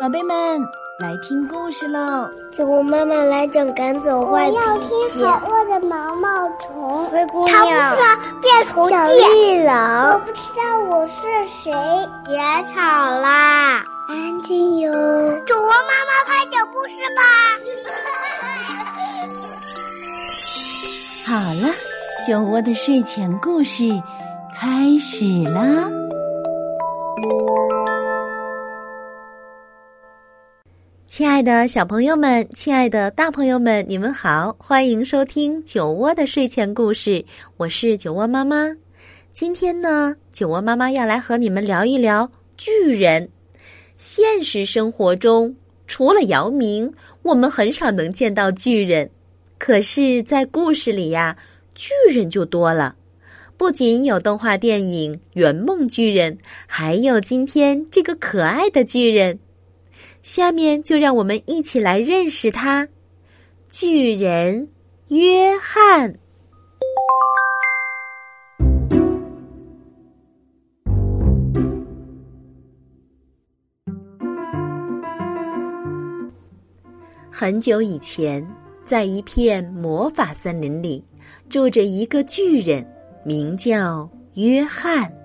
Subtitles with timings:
[0.00, 0.34] 宝贝们，
[0.98, 2.26] 来听故事喽！
[2.50, 4.56] 酒窝妈妈来讲赶走坏脾气。
[4.56, 4.88] 我要听
[5.26, 7.04] 好饿的毛毛虫。
[7.10, 7.94] 灰姑他娘。
[7.94, 8.08] 不知道
[8.40, 9.12] 变虫小记。
[9.20, 10.18] 绿我。
[10.24, 11.70] 不知道我是谁。
[12.24, 12.38] 别
[12.72, 14.90] 吵啦，安静哟。
[15.46, 17.20] 酒窝妈妈快讲故事吧。
[21.28, 21.68] 好了，
[22.26, 23.84] 酒窝的睡前故事
[24.58, 25.90] 开始啦！
[31.20, 37.22] 亲爱的小朋友们，亲爱的大朋友们，你们好，欢迎收听酒窝的睡前故事，
[37.58, 38.74] 我是酒窝妈妈。
[39.34, 43.28] 今天呢，酒窝妈妈要来和你们聊一聊巨人。
[43.98, 45.54] 现实生活中，
[45.86, 49.10] 除了姚明，我们很少能见到巨人。
[49.58, 51.36] 可是，在故事里呀，
[51.74, 52.96] 巨人就多了。
[53.58, 56.32] 不仅有动画电影《圆梦巨人》，
[56.66, 59.38] 还有今天这个可爱的巨人。
[60.22, 62.86] 下面就让我们一起来认识他——
[63.68, 64.68] 巨人
[65.08, 66.14] 约翰。
[77.30, 78.46] 很久以前，
[78.84, 81.02] 在一片魔法森林里，
[81.48, 82.86] 住着一个巨人，
[83.24, 85.19] 名叫约翰。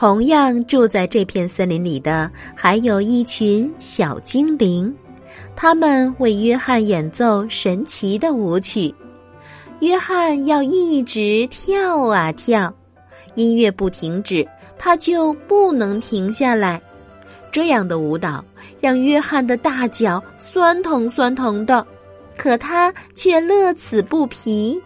[0.00, 4.90] 同样住在这片森林里的，还有一群小精灵，
[5.54, 8.94] 他们为约翰演奏神奇的舞曲。
[9.80, 12.74] 约翰要一直跳啊跳，
[13.34, 16.80] 音乐不停止，他就不能停下来。
[17.52, 18.42] 这样的舞蹈
[18.80, 21.86] 让约翰的大脚酸疼酸疼的，
[22.38, 24.80] 可他却乐此不疲。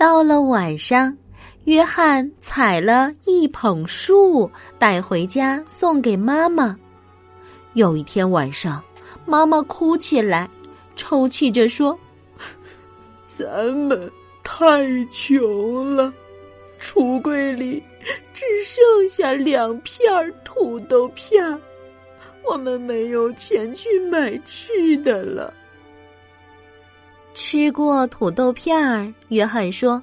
[0.00, 1.14] 到了晚上，
[1.64, 6.74] 约翰采了一捧树带回家送给妈妈。
[7.74, 8.82] 有一天晚上，
[9.26, 10.48] 妈妈哭起来，
[10.96, 11.98] 抽泣着说
[13.26, 14.10] ：“咱们
[14.42, 16.10] 太穷了，
[16.80, 17.82] 橱柜里
[18.32, 20.02] 只剩下两片
[20.42, 21.60] 土豆片儿，
[22.42, 25.52] 我们没有钱去买吃的了。”
[27.32, 30.02] 吃过土豆片儿，约翰说：“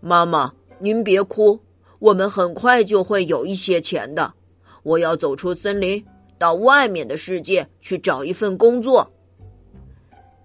[0.00, 1.60] 妈妈，您别哭，
[1.98, 4.32] 我们很快就会有一些钱的。
[4.82, 6.02] 我要走出森林，
[6.38, 9.08] 到外面的世界去找一份工作。”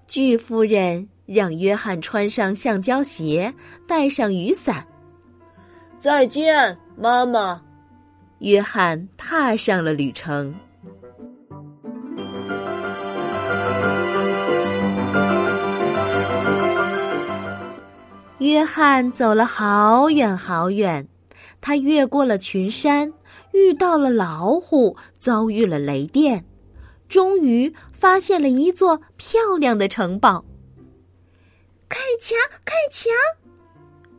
[0.07, 3.51] 巨夫人让约翰穿上橡胶鞋，
[3.88, 4.85] 带上雨伞。
[5.97, 7.62] 再见，妈妈。
[8.39, 10.53] 约翰踏上了旅程。
[18.45, 21.07] 约翰走了好远好远，
[21.59, 23.11] 他越过了群山，
[23.53, 26.45] 遇到了老虎，遭遇了雷电，
[27.09, 30.45] 终于发现了一座漂亮的城堡。
[31.89, 33.11] 看墙，看墙！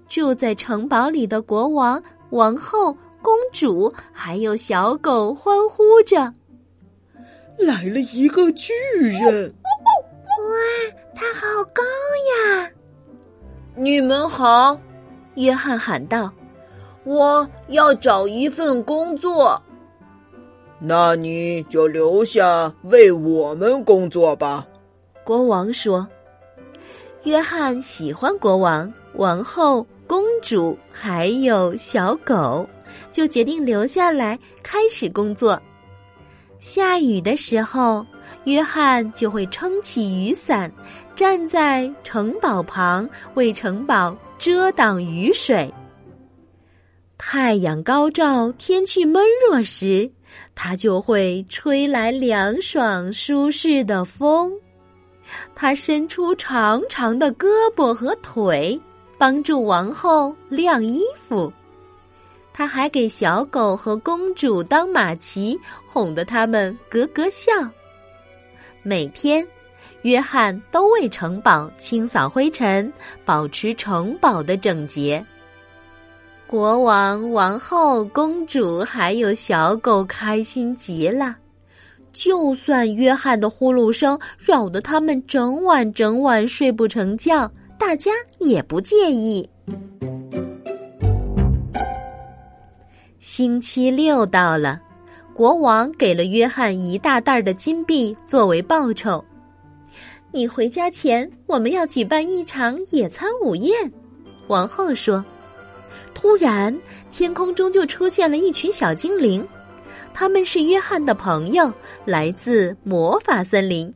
[0.09, 6.35] 住在城堡里的国王、王后、公主还有小狗欢呼着
[7.59, 8.73] ：“来了一个巨
[9.03, 9.55] 人！
[9.71, 10.55] 哇，
[11.15, 12.71] 他好高呀！”
[13.79, 14.81] 你们好，
[15.35, 16.33] 约翰喊道
[17.05, 19.63] ：“我要找一份工作。”
[20.81, 24.67] 那你就留下为我们工作吧。”
[25.25, 26.09] 国王说。
[27.25, 32.67] 约翰喜欢国王、王后、公主还有小狗，
[33.11, 35.61] 就决定留下来开始工作。
[36.61, 38.07] 下雨的时候，
[38.45, 40.71] 约翰就会撑起雨伞，
[41.15, 45.73] 站在城堡旁为城堡遮挡雨水。
[47.19, 50.11] 太阳高照、天气闷热时，
[50.55, 54.53] 他就会吹来凉爽、舒适的风。
[55.55, 58.81] 他伸出长长的胳膊和腿，
[59.19, 61.53] 帮助王后晾衣服。
[62.53, 67.53] 他还给小狗和公主当马骑，哄得他们咯咯笑。
[68.89, 69.45] 每天，
[70.03, 72.93] 约翰都为城堡清扫灰尘，
[73.25, 75.27] 保持城堡的整洁。
[76.47, 81.37] 国王、王后、公主还有小狗开心极了。
[82.13, 89.51] 就算约翰的呼噜声扰得他们整晚整晚睡不成觉，大家也不介意。
[93.19, 94.81] 星期六到了，
[95.37, 99.23] 国王给了约翰一大袋的金币作为报酬。
[100.33, 103.93] 你回家前，我们要举办一场野餐午宴。
[104.47, 105.23] 王后说。
[106.15, 106.75] 突然，
[107.13, 109.47] 天空中就出现了一群小精灵，
[110.15, 111.71] 他们是约翰的朋友，
[112.07, 113.95] 来自魔法森林。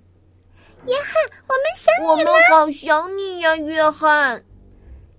[0.86, 1.14] 约翰，
[1.48, 4.42] 我们想你了我们好想你呀，约翰！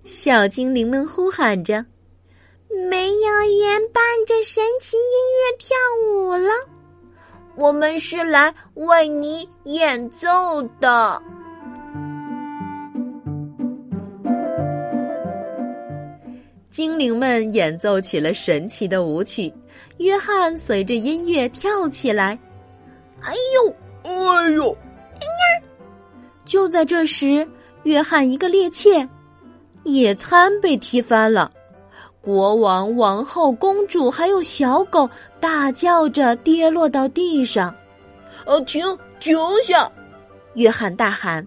[0.04, 1.84] 小精灵们呼喊着。
[2.88, 3.30] 没有
[3.64, 5.02] 人伴着神奇音
[5.36, 5.76] 乐跳
[6.08, 6.50] 舞了。
[7.54, 10.28] 我们是来为你演奏
[10.80, 11.22] 的。
[16.70, 19.52] 精灵们演奏起了神奇的舞曲，
[19.98, 22.38] 约翰随着音乐跳起来。
[23.22, 25.20] 哎呦，哎呦，哎
[25.60, 25.64] 呀！
[26.46, 27.46] 就在这时，
[27.82, 29.06] 约翰一个趔趄，
[29.84, 31.52] 野餐被踢翻了。
[32.22, 35.10] 国王、王后、公主还有小狗
[35.40, 37.74] 大叫着跌落到地上。
[38.46, 39.90] 呃，停，停下！
[40.54, 41.46] 约翰大喊。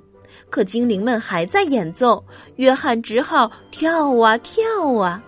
[0.50, 2.24] 可精灵们还在演奏，
[2.58, 4.64] 约翰只好跳啊跳
[4.94, 5.22] 啊。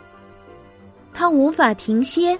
[1.13, 2.37] 他无法停歇，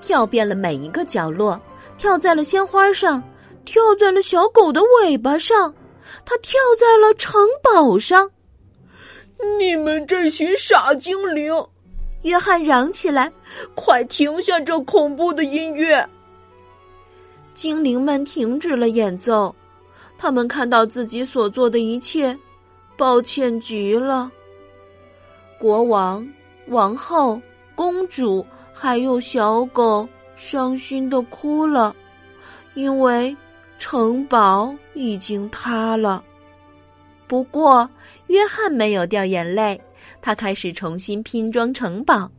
[0.00, 1.60] 跳遍了每一个角落，
[1.96, 3.22] 跳在了鲜花上，
[3.64, 5.72] 跳在了小狗的尾巴上，
[6.24, 8.30] 他跳在了城堡上。
[9.58, 11.54] 你们这群傻精灵！
[12.26, 13.32] 约翰嚷起来
[13.76, 16.04] ：“快停下这恐怖的音乐！”
[17.54, 19.54] 精灵们停止了演奏。
[20.18, 22.36] 他们看到自己所做的一切，
[22.96, 24.28] 抱歉极了。
[25.56, 26.26] 国王、
[26.66, 27.40] 王后、
[27.76, 31.94] 公主还有小狗伤心的哭了，
[32.74, 33.34] 因为
[33.78, 36.24] 城堡已经塌了。
[37.28, 37.88] 不过，
[38.26, 39.80] 约翰没有掉眼泪，
[40.20, 42.30] 他开始重新拼装城堡。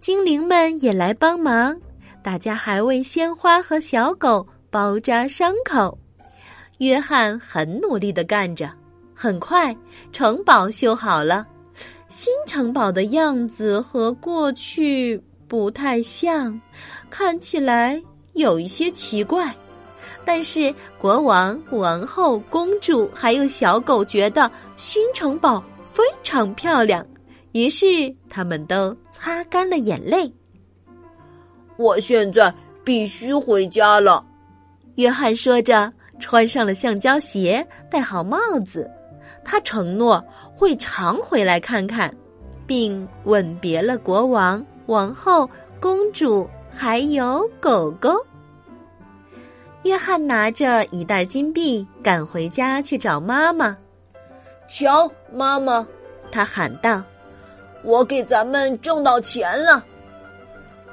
[0.00, 1.76] 精灵们也来帮忙，
[2.22, 5.98] 大家还为鲜花和小狗包扎伤口。
[6.78, 8.70] 约翰很努力的干着，
[9.14, 9.74] 很快
[10.12, 11.46] 城堡修好了。
[12.08, 16.60] 新城堡的样子和过去不太像，
[17.10, 18.00] 看起来
[18.34, 19.52] 有一些奇怪。
[20.24, 25.62] 但是国王、王后、公主还有小狗觉得新城堡
[25.96, 27.06] 非常漂亮，
[27.52, 30.30] 于是他们都擦干了眼泪。
[31.78, 32.54] 我现在
[32.84, 34.22] 必须回家了，
[34.96, 35.90] 约翰说着。
[36.18, 38.90] 穿上了橡胶鞋，戴好帽子，
[39.44, 42.10] 他承诺会常回来看看，
[42.66, 45.46] 并吻别了国王、王后、
[45.78, 48.14] 公主，还有狗狗。
[49.82, 53.76] 约翰拿着一袋金币赶回家去找妈妈。
[54.68, 55.86] 瞧，妈妈，
[56.30, 57.02] 他喊道
[57.82, 59.84] ：“我给咱们挣到钱了。”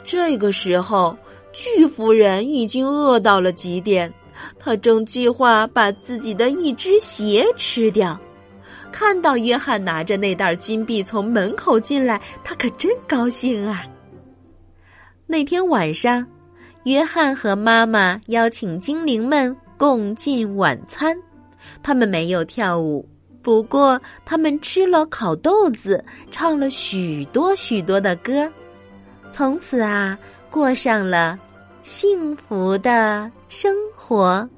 [0.04, 1.16] 这个时候，
[1.52, 4.12] 巨夫人已经饿到了极点。
[4.60, 8.20] 他正计划把自己的一只鞋吃掉，
[8.92, 13.86] 看到约翰拿着那袋金币从门口进来，他可真高兴啊！
[15.28, 16.26] 那天晚上，
[16.84, 21.16] 约翰和妈妈邀请精灵们共进晚餐，
[21.82, 23.08] 他们没有跳舞，
[23.44, 28.50] 不过他们吃了烤豆子，唱了许多许多的歌，
[29.32, 30.18] 从此啊，
[30.50, 31.38] 过上了。
[31.82, 34.50] 幸福的生活。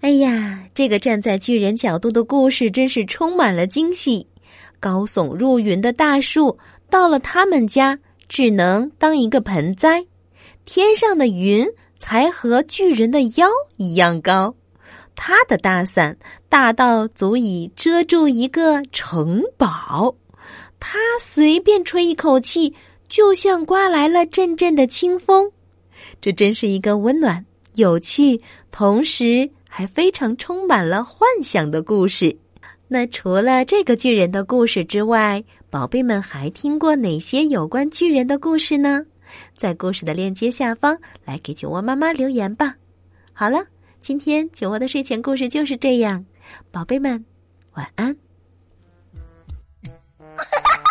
[0.00, 4.26] 哎呀，这个站在巨人角度的故事真是充满了惊喜。
[4.80, 7.98] 高耸入云的大树到了他们家，
[8.32, 10.06] 只能当一个盆栽；
[10.64, 13.46] 天上的云才和巨人的腰
[13.76, 14.54] 一样高。
[15.14, 16.16] 他的大伞
[16.48, 20.16] 大到足以遮住一个城堡，
[20.80, 22.74] 他随便吹一口气，
[23.06, 25.52] 就像刮来了阵阵的清风。
[26.22, 32.34] 这真是一个温暖、有趣，同时还非常充满了幻想的故事。
[32.88, 39.06] 那除了这个巨人的故事之外，宝贝们还听过哪些有关巨人的故事呢？
[39.56, 42.76] 在故事的链接下方来给酒窝妈妈留言吧。
[43.32, 43.64] 好了。
[44.02, 46.26] 今天酒窝的睡前故事就是这样，
[46.70, 47.24] 宝贝们，
[47.72, 48.14] 晚安。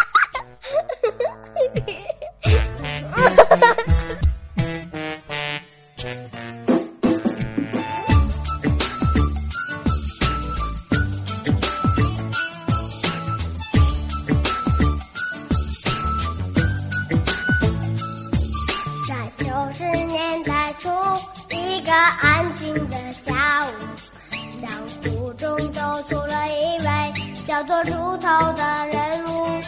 [27.62, 29.62] 要做出头的人物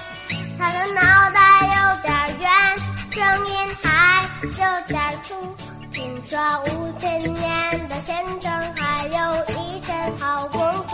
[0.58, 2.50] 他的脑袋有点圆
[3.12, 3.88] 声音还
[4.44, 5.36] 有点粗。
[5.92, 10.93] 听说五千年的先生还有一身好功夫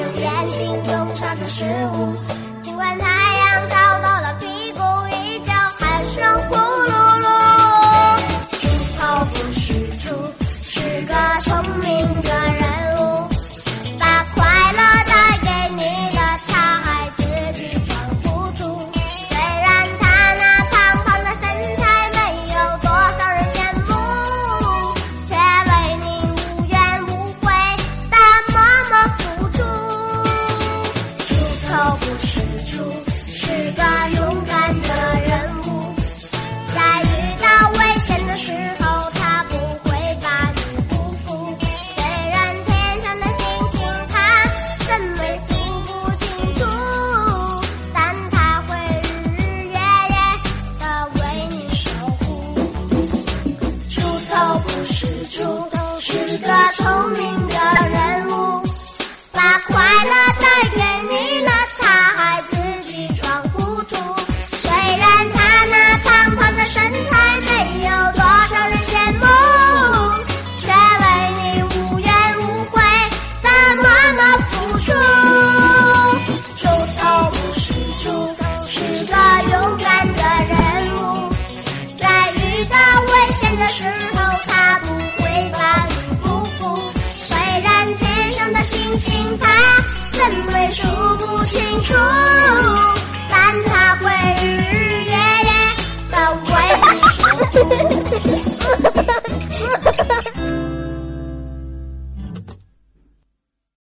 [0.00, 2.14] 用眼睛用上的食物
[2.62, 3.23] 尽管它
[56.84, 57.43] told me
[91.84, 93.03] 中